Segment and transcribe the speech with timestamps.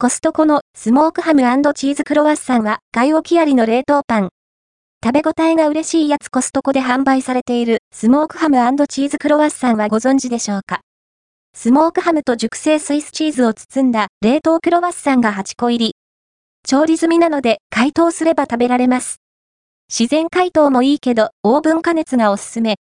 [0.00, 1.40] コストコのスモークハム
[1.74, 4.28] チーズクロワッサンは、買い置きありの冷凍パン。
[5.04, 10.82] 食べ応えが嬉しいやつコストコで販売されているスモークハムチーズクロワッサンはご存知でしょうか？
[11.52, 15.94] スモークハムと熟成スイスチーズを包んだ冷凍クロワッサンが8個入り。
[16.64, 19.16] 調理済みなので解凍すれば食べられます。
[19.92, 22.76] 自然解凍もいいけどオーブン加熱がおすすめ。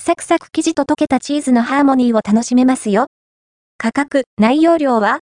[0.00, 3.08] サクサク生地と溶けたチーズのハーモニーを楽しめますよ。
[3.76, 5.18] 価格、内容量は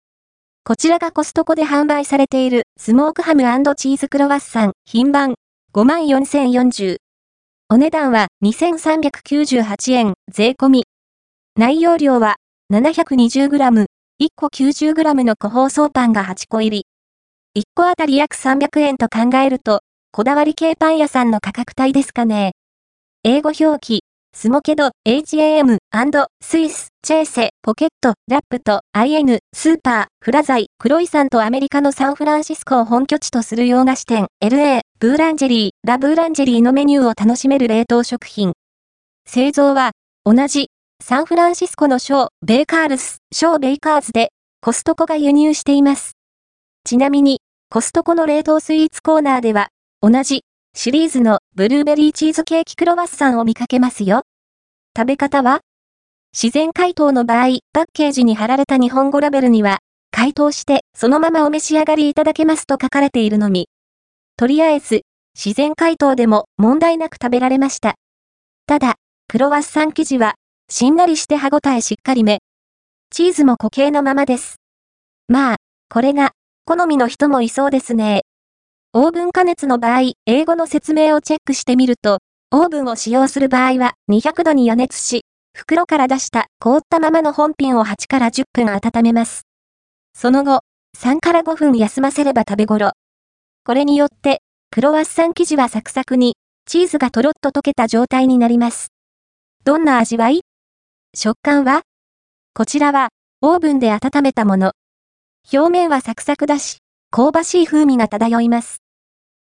[0.63, 3.41] こちらがコストコで販売されているスモークハム
[3.75, 5.33] チーズクロワッサン品番
[5.73, 6.97] 54,040。
[7.71, 10.83] お値段は2398円税込み。
[11.57, 12.35] 内容量は
[12.71, 13.85] 720g、1
[14.35, 16.85] 個 90g の個包装パンが8個入り。
[17.59, 22.51] 1個あたり約300円と考えると、こだわり系パン屋さんの価格帯ですかね。
[23.23, 24.03] 英語表記、
[24.41, 25.77] スモケド、HAM、
[26.41, 38.53] スイス、チェーセ、ポケット、ラップと、IN、スーパー、フラザイ、クロイさんとアメリカのサンフランシスコを本拠地とする洋菓子店、LA、ブーランジェリー、ラブーランジェリーのメニューを楽しめる冷凍食品。
[39.27, 39.91] 製造は、
[40.25, 40.71] 同じ、
[41.03, 46.13] サンフランシスコのショー、ベーカールス、ショーベイカーズで、コストコが輸入しています。
[46.83, 49.67] ちなみに、コストコの冷凍スイーツコーナーでは、
[50.01, 54.23] 同じ、シリーズのブルーベリーチーズケーキクロワッサンを見かけますよ。
[54.97, 55.61] 食べ方は？
[56.33, 59.79] 自然解凍の場合、パッケージに貼られた日本語ラベルには、
[60.11, 63.69] 解凍してそのままお召し上がりいただけますと書かれているのみ。
[64.35, 67.95] とりあえず、自然解凍でも問題なく食べられました。
[68.67, 68.95] ただ、
[69.29, 70.35] クロワッサン生地は、
[70.67, 72.39] しんなりして歯ごたえしっかりめ。
[73.11, 74.57] チーズも固形のままです。
[75.29, 75.55] まあ、
[75.89, 76.31] これが、
[76.65, 78.23] 好みの人もいそうですね。
[78.91, 82.19] オーブン加熱の場合、英語の説明をチェックしてみると、
[82.53, 85.23] オーブンを使用する場合は200度に予熱し、
[85.57, 89.43] 袋から出した凍ったままの本品を8から10分温めます。
[90.13, 90.59] その後、
[90.97, 92.91] 3から5分休ませれば食べ頃。
[93.63, 96.35] これによって、クロワッサン生地はサクサクに、
[96.65, 98.89] チーズがとろっと溶けた状態になります。
[99.63, 100.41] どんな味わい？
[101.15, 101.83] 食感は？
[102.53, 103.11] こちらは、
[103.41, 104.73] オーブンで温めたもの。
[105.53, 106.79] 表面はサクサクだし、
[107.11, 108.81] 香ばしい風味が漂います。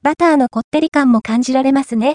[0.02, 2.08] バターのこってり感も感じられますね。